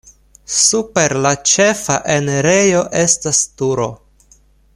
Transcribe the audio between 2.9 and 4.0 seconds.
estas turo.